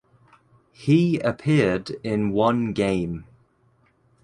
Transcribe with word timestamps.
He 0.71 1.19
appeared 1.19 1.91
in 2.03 2.31
one 2.31 2.73
game. 2.73 3.25